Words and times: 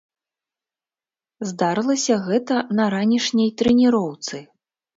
Здарылася 1.49 2.17
гэта 2.29 2.55
на 2.81 2.89
ранішняй 2.97 3.55
трэніроўцы. 3.63 4.45